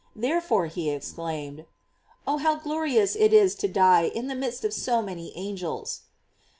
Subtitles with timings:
[0.15, 1.65] Therefore, he exclaimed:
[2.25, 2.37] "Oh!
[2.37, 4.25] how glorious it is to die in GLORIES OF MART.
[4.25, 6.01] *$ the midst of so many angels!"